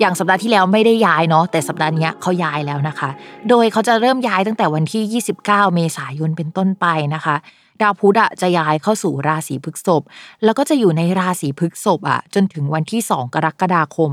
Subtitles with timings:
[0.00, 3.10] อย่างสัปดาห์ที่แล้วไม่ได้ย้ายเนาะแต่สัปดาห์นี้เขาย้ายแล้วนะคะ
[3.48, 7.36] โดยเขาจะเริ่มย้ายตั้งแต่วันที่ 29 เมษายนเป็นต้นไปนะคะ
[7.82, 10.02] ดาวพุธอะจะย้ายเข้าสู่ราศีพฤษภ
[10.44, 14.10] แล้วก็จะอยู่ในราศีพฤษภอะจนถึงวันที่ 2 กรกฎาคม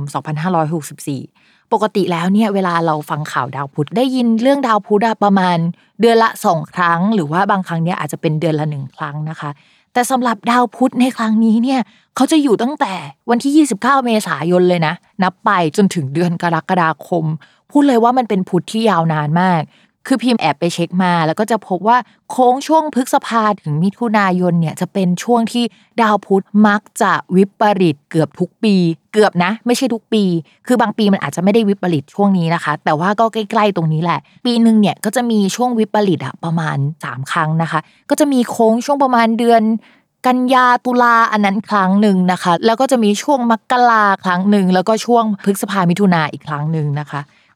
[0.86, 5.58] 2564 ปกติแล้วเนี่ยเวลาเราฟังข่าวดาวพุธได้ยินเรื่องดาวพุธประมาณ
[6.02, 9.50] เดือนละสองครั้ง หรือว่าบางครั้งเนี่ยอาจจะเป็นเดือนละหนึ่งครั้งนะคะ
[9.94, 11.82] แต่สำหรับดาวพุธในครั้งนี้เนี่ย
[12.16, 12.94] เขาจะอยู่ตั้งแต่
[13.30, 17.26] วันที่ 29 เมษายนเลยนะ นับไปจนถึงเดือนกรกฎาคม
[17.72, 19.62] พูดเลยว่ามันเป็นพุธที่ยาวนานมาก
[20.08, 21.98] คือพิมพ์แอบไปเช็คมา แล้วก็จะพบว่า
[22.30, 25.64] โค้งช่วงพฤษภาถึงมิถุนายนเนี่ยจะเป็นช่วงที่
[26.02, 28.76] ดาวพุธมักจะวิปริตเกือบทุกปี
[29.14, 30.24] เกือบนะ ไม่ใช่ทุกปี
[30.68, 37.80] คือบางปีมันอาจจะไม่ได้วิปริตช่วงนี้นะคะ แต่ว่าก็ใกล้ๆตรงนี้แหละ ปีหนึ่งเนี่ยก็จะมีช่วงวิปริตอะประมาณ 3 ครั้งนะคะ
[38.10, 39.62] ก็จะมีโค้งช่วงประมาณเดือน
[40.28, 47.22] กันยาตุลาอันนั้นครั้งหนึ่งนะคะ แล้วก็จะมีช่วงมกราครั้งหนึ่งแล้วก็ช่วงพฤษภามิถุนาอีกครั้งหนึ่งนะคะ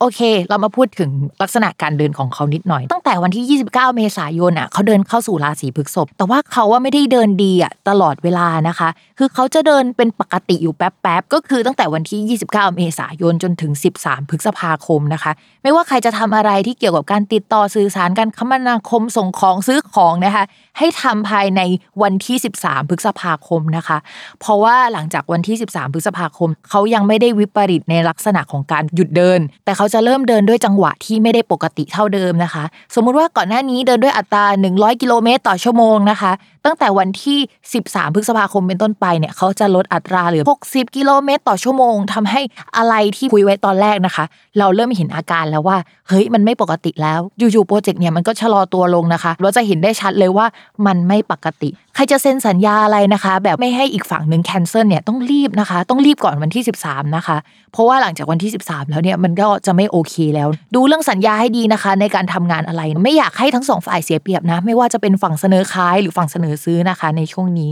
[0.00, 1.10] โอเค เรามาพูดถึง
[1.42, 8.88] ลักษณะการเดินของเขานิดหน่อย ตั้งแต่วันที่ 29 เมษายนอะเขาเดินเข้าสู่ราศีพฤษภแต่ว่าเขาว่าไม่ได้เดินดีอะตลอดเวลานะคะ
[9.18, 15.32] คือเขาจะเดินเป็นปกติอยู่แป๊บๆก็คือตั้งแต่วันที่ 29 เมษายนจนถึง 13 พฤษภาคมนะคะ
[15.62, 20.44] ไม่ว่าใครจะทำอะไรที่เกี่ยวกับการติดต่อสื่อสารการคมนาคมส่งของซื้อของนะคะ
[20.78, 21.60] ให้ทำภายใน
[22.02, 23.98] วันที่ 13 พฤษภาคมนะคะ
[24.40, 32.64] เพราะว่าหลังจากวันที่ 13 พฤษภาคม เขายังไม่ได้วิปริตในลักษณะของการหยุดเดิน แต่เขาจะเริ่มเดินด้วยจังหวะที่ไม่ได้ปกติเท่าเดิมนะคะ
[32.94, 36.32] สมมุติว่าก่อนหน้านี้เดินด้วยอัตรา 100 กิโลเมตรต่อชั่วโมงนะคะ
[36.64, 37.38] ตั้งแต่วันที่
[37.76, 42.40] 13 พฤษภาคมเป็นต้นไปเนี่ยเขาจะลดอัตราเหลือ 60 กิโลเมตรต่อชั่วโมงทำให้
[42.76, 44.24] อะไรที่คุยไว้ตอนแรกนะคะ
[44.58, 45.76] เราเริ่มเห็นอาการแล้วว่า
[46.08, 50.46] เฮ้ยมันไม่ปกติแล้ว อยู่ๆโปรเจกต์เนี่ยมันก็ชะลอตัวลงนะคะ เราจะเห็นได้ชัดเลยว่า
[50.86, 57.36] มันไม่ปกติ ใครจะเซ็นสัญญาอะไรนะคะ แบบไม่ให้อีกฝั่งหนึ่ง cancel เนี่ยต้องรีบนะคะ ต้องรีบก่อนวันที่ 13 นะคะ
[57.72, 67.70] เพราะว่าหลังจากวันที่ 13 แล้วเนี่ยมันก็จะไม่โอเคแล้ว ดูเรื่องสัญญาให้ดีนะคะ ในการทำงานอะไร ไม่อยากให้ทั้งสองฝ่ายเสียเปรียบนะ ไม่ว่าจะเป็นฝั่งเสนอขายหรือฝั่งเสนอซื้อนะคะ ในช่วงนี้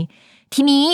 [0.53, 0.85] ทีนี้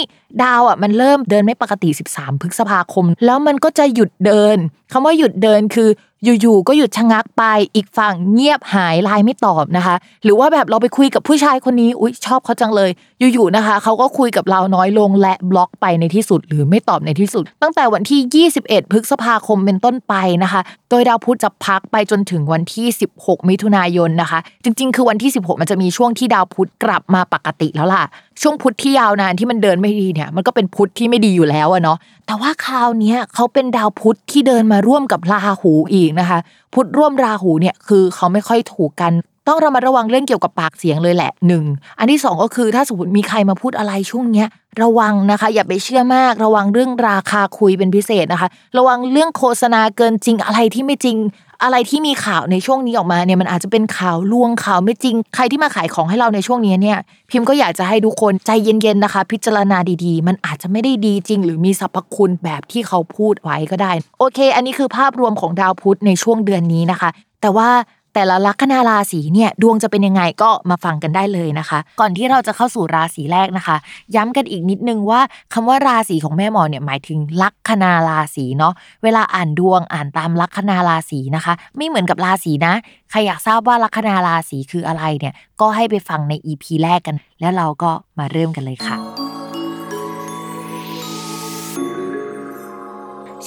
[0.43, 4.57] ดาวอะมันเริ่มเดินไม่ปกติ 13 พฤษภาคม แล้วมันก็จะหยุดเดิน
[4.91, 5.89] คำว่าหยุดเดินคือ
[6.23, 7.43] อยู่ๆก็หยุดชะงักไป
[7.75, 12.91] อีกฝั่งเงียบหายไลน์ไม่ตอบนะคะ หรือว่าแบบเราไปคุยกับผู้ชายคนนี้อุ้ยชอบเขาจังเลย
[13.33, 20.13] อยู่ๆนะคะเขาก็คุยกับเราน้อยลงและบล็อกไปในที่สุด หรือไม่ตอบในที่สุด ตั้งแต่วันที่ 21 พฤษภาคมเป็นต้นไป
[20.43, 22.87] นะคะ โดยดาวพุธจะพักไปจนถึงวันที่
[23.19, 28.03] 16 มิถุนายนนะคะ จริง ๆ คือวันที่ 16 มันจะมีช่วงที่ดาวพุธกลับมาปกติแล้วล่ะ
[28.41, 36.39] ช่วงพุธที่ยาวนานที่มันเดินไม่ดีเนี่ยมันก็เป็นพุธที่ไม่ดีอยู่แล้วอะเนาะแต่ว่าคราวนี้เขาเป็นดาวพุธที่เดินมาร่วมกับราหูอีกนะคะ
[36.73, 39.13] พุธร่วมราหูเนี่ยคือเขาไม่ค่อยถูกกัน
[39.47, 41.63] ต้องระมัดระวังเรื่องเกี่ยวกับปากเสียงเลยแหละหนึ่ง
[41.99, 44.47] อันที่สองก็คือถ้าสมมติมีใครมาพูดอะไรช่วงเนี้ย
[44.81, 51.17] ระวังนะคะ อย่าไปเชื่อมาก ระวังเรื่องราคาคุยเป็นพิเศษนะคะ ระวังเรื่องโฆษณาเกินจริงอะไรที่ไม่จริง
[51.63, 56.97] อะไรที่มีข่าวในช่วงนี้ออกมาเนี่ยมันอาจจะเป็นข่าวลวงข่าวไม่จริง ใครที่มาขายของให้เราในช่วงนี้เนี่ย
[57.29, 67.09] พิมพ์ก็อยากจะให้ทุกคนใจเย็นๆนะคะ พิจารณาดีๆ มันอาจจะไม่ได้ดีจริง หรือมีสรรพคุณแบบที่เขาพูดไว้ก็ได้ โอเค อันนี้คือภาพรวมของดาวพุธในช่วงเดือนนี้นะคะ
[67.41, 67.69] แต่ว่า
[68.13, 73.75] แต่ละลัคนาราศีเนี่ยดวงจะเป็นยังไงก็มาฟังกันได้เลยนะคะ ก่อนที่เราจะเข้าสู่ราศีแรกนะคะ
[74.15, 75.21] ย้ำกันอีกนิดนึงว่า
[75.53, 78.73] คำว่าราศีของแม่หมอเนี่ยหมายถึงลัคนาราศีเนาะ
[79.03, 82.73] เวลาอ่านดวงอ่านตามลัคนาราศีนะคะ ไม่เหมือนกับราศีนะ
[83.11, 88.97] ใครอยากทราบว่าลัคนาราศีคืออะไรเนี่ยก็ให้ไปฟังใน EP แรกกัน แล้วเราก็มาเริ่มกันเลยค่ะ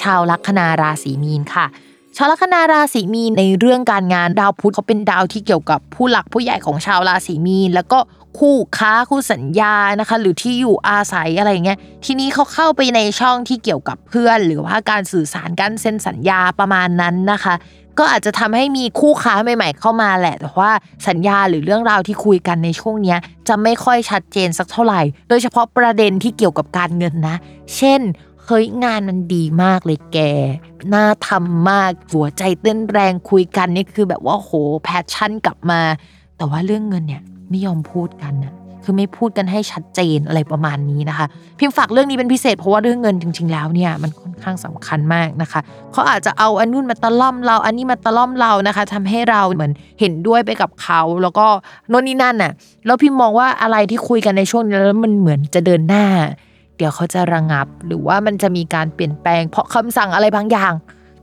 [0.00, 1.66] ชาวลัคนาราศีมีนค่ะ
[2.16, 7.98] ชาวลัคนาราศีมีนในเรื่องการงานดาวพุธเขาเป็นดาวที่เกี่ยวกับผู้หลักผู้ใหญ่ของชาวราศีมีน แล้วก็
[8.38, 17.54] คู่ค้าคู่สัญญานะคะ หรือที่อยู่อาศัยอะไรเงี้ยทีนี้เขาเข้าไปในช่องที่เกี่ยวกับเพื่อน หรือว่าการสื่อสารการเซ็นสัญญาประมาณนั้นนะคะ
[17.98, 20.72] ก็อาจจะทำให้มีคู่ค้าใหม่ ๆ เข้ามาแหละ แต่ว่า
[21.08, 23.18] สัญญาหรือเรื่องราวที่คุยกันในช่วงเนี้ย
[23.48, 27.36] จะไม่ค่อยชัดเจนสักเท่าไหร่ โดยเฉพาะประเด็นที่เกี่ยวกับการเงินนะ
[27.76, 28.00] เช่น
[28.46, 30.18] เฮ้ยงานมันดีมากเลยแก
[30.94, 34.50] น่าทำมากหัวใจเต้นแรงคุยกันนี่คือแบบว่าโห
[34.82, 35.80] แพชชั่นกลับมา
[36.36, 38.54] แต่ว่าเรื่องเงินเนี่ยไม่ยอมพูดกันนะ
[38.84, 41.26] คือไม่พูดกันให้ชัดเจนอะไรประมาณนี้นะคะ
[41.58, 45.60] พิมพ์ฝากเรื่องนี้เป็นพิเศษเพราะว่าเรื่องเงินจริง ๆ แล้วเนี่ยมันค่อนข้างสำคัญมากนะคะ
[45.92, 51.46] เขาอาจจะเอาอันนู้นมาตะล่อมเรา อันนี้มาตะล่อมเรานะคะทำให้เราเหมือนเห็นด้วยไปกับเขาแล้วก็
[51.88, 52.52] โน่นนี่นั่นน่ะ
[52.86, 56.04] แล้วพิมพ์มองว่าอะไรที่คุยกันในช่วงนี้แล้วมันเหมือนจะเดินหน้า
[56.82, 60.72] ดี๋ยวเขาจะระงับ หรือว่ามันจะมีการเปลี่ยนแปลง เพราะคำสั่งอะไรบางอย่าง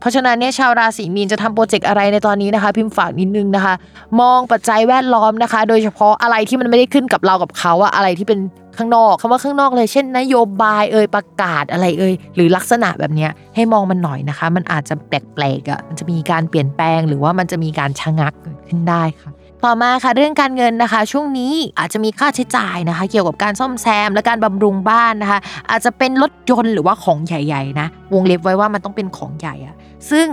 [0.00, 3.74] เพราะฉะนั้นเนี่ยชาวราศีมีนจะทำโปรเจกต์อะไรในตอนนี้นะคะ พิมพ์ฝากนิดนึงนะคะ
[4.20, 8.40] มองปัจจัยแวดล้อมนะคะ โดยเฉพาะอะไรที่มันไม่ได้ขึ้นกับเรากับเขาอะอะไรที่เป็น
[8.76, 19.30] ข้างนอกคำว่าข้างนอกเลยเช่น นโยบายเอ่ยประกาศอะไรเอ่ยหรือลักษณะแบบนี้ให้มองมันหน่อยนะคะ มันอาจจะแปลกๆอะมันจะมีการเปลี่ยนแปลง หรือว่ามันจะมีการชะงักเกิดขึ้นได้ค่ะ
[19.64, 25.38] ต่อมาค่ะเรื่องการเงินนะคะ ช่วงนี้อาจจะมีค่าใช้จ่ายนะคะ เกี่ยวกับการซ่อมแซมและการบำรุงบ้านนะคะ
[25.70, 29.76] อาจจะเป็นรถยนต์หรือว่าของใหญ่ๆนะวงเล็บไว้ว่ามันต้องเป็นของใหญ่อะ
[30.10, 30.26] ซึ่ง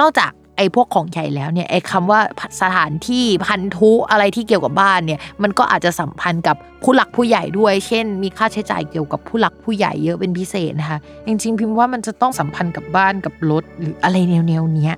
[0.00, 2.20] นอกจากไอ้พวกของใหญ่แล้วเนี่ยไอ้คำว่า
[2.62, 14.94] สถานที่พันธุอะไรที่เกี่ยวกับบ้านเนี่ยมันก็อาจจะสัมพันธ์กับผู้หลักผู้ใหญ่ด้วย เช่น มีค่าใช้จ่ายเกี่ยวกับผู้หลักผู้ใหญ่เยอะเป็นพิเศษนะคะจริงๆพิมพ์ว่ามันจะต้องสัมพันธ์กับบ้านกับรถหรืออะไรแนวๆเนี้ย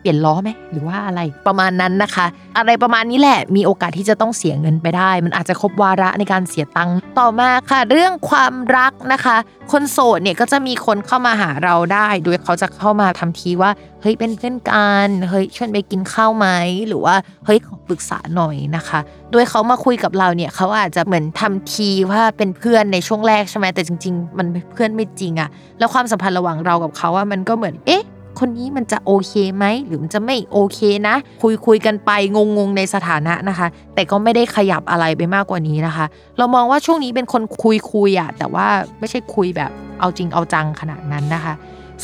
[0.00, 2.26] เปลี่ยนล้อไหมหรือว่าอะไรประมาณนั้นนะคะ
[2.58, 9.36] อะไรประมาณนี้แหละมีโอกาสที่จะต้องเสียเงินไปได้ มันอาจจะครบวาระในการเสียตังค์ต่อมาค่ะ เรื่องความรักนะคะ
[9.72, 13.70] คนโสดเนี่ยก็จะมีคนเข้ามาหาเราได้ โดยเขาจะเข้ามาทำทีว่า
[14.02, 16.46] เฮ้ยเป็นเพื่อนกันเฮ้ยชวนไปกินข้าวไหม
[16.88, 17.14] หรือว่า
[17.46, 19.00] เฮ้ยขอปรึกษาหน่อยนะคะ
[19.32, 25.48] โดยเขามาคุยกับเราเนี่ยเขาอาจจะเหมือนทำทีว่าเป็นเพื่อนในช่วงแรกใช่ไหมแต่จริง ๆ มันเพื่อนไม่จริงอะ
[25.78, 28.02] แล้วความสัมพันธ์ระหว่างเรากับเขาว่ามันก็เหมือนเอ๊ะ
[28.38, 36.06] คนนี้มันจะโอเคไหมหรือมันจะไม่โอเคนะ คุยคุยกันไปงงงในสถานะนะคะ แต่ก็ไม่ได้ขยับอะไรไปมากกว่านี้นะคะ
[36.38, 38.66] เรามองว่าช่วงนี้เป็นคนคุยคุยอะแต่ว่า
[38.98, 39.70] ไม่ใช่คุยแบบ
[40.00, 41.54] เอาจริงเอาจังขนาดนั้นนะคะ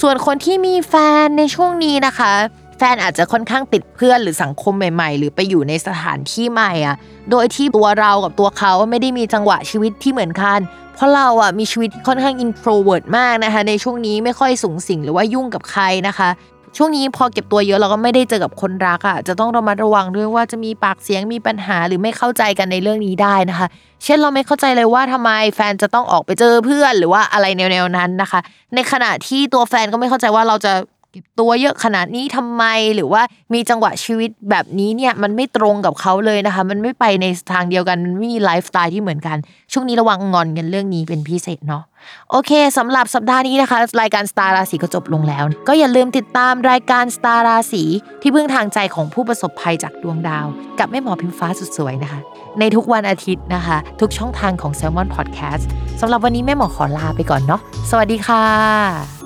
[0.00, 0.94] ส่วนคนที่มีแฟ
[1.25, 2.32] นในช่วงนี้นะคะ
[2.78, 6.96] แฟนอาจจะค่อนข้างติดเพื่อนหรือสังคมใหม่ ๆ หรือไปอยู่ในสถานที่ใหม่อะ
[7.30, 10.58] โดยที่ตัวเรากับตัวเขาไม่ได้มีจังหวะชีวิตที่เหมือนกัน
[10.94, 16.28] เพราะเราอะมีชีวิตค่อนข้าง introvert มากนะคะ ในช่วงนี้ไม่ค่อยสูงสิงหรือว่ายุ่งกับใครนะคะ
[16.76, 23.66] ช่วงนี้พอเก็บตัวเยอะเราก็ไม่ได้เจอกับคนรักอะจะต้องระมัดระวังด้วยว่าจะมีปากเสียงมีปัญหาหรือไม่เข้าใจกันในเรื่องนี้ได้นะคะ
[24.04, 28.40] เช่นเราไม่เข้าใจเลยว่าทำไมแฟนจะต้องออกไปเจอเพื่อนหรือว่าอะไรแนวๆนั้นนะคะ
[28.75, 30.72] ในขณะที่ตัวแฟนก็ไม่เข้าใจว่าเราจะ
[31.18, 33.22] ก็บตัวเยอะขนาดนี้ทำไม หรือว่า
[33.54, 39.36] มีจังหวะชีวิตแบบนี้เนี่ยมันไม่ตรงกับเขาเลยนะคะ มันไม่ไปในทางเดียวกันมันไม่มีไลฟ์สไตล์ที่เหมือนกัน
[39.72, 41.82] ช่วงนี้ระวังงอนกันเรื่องนี้เป็นพิเศษเนาะ
[42.30, 47.84] โอเคสำหรับสัปดาห์นี้นะคะ รายการสตาร์ราศีก็จบลงแล้ว ก็อย่าลืมติดตามรายการสตาร์ราศี
[48.22, 50.46] ที่พึ่งทางใจของผู้ประสบภัยจากดวงดาว
[50.78, 52.20] กับแม่หมอพิมฟ้าสุดสวยนะคะ
[52.58, 55.64] ในทุกวันอาทิตย์นะคะ ทุกช่องทางของ Salmon Podcast
[56.00, 57.60] สำหรับวันนี้แม่หมอขอลาไปก่อนเนาะ
[57.90, 59.17] สวัสดีค่ะ